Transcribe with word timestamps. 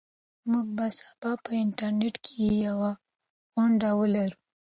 موږ 0.49 0.67
به 0.77 0.87
سبا 0.97 1.31
په 1.43 1.51
انټرنيټ 1.63 2.15
کې 2.23 2.35
یوه 2.65 2.91
غونډه 3.55 3.89
ولرو. 3.99 4.37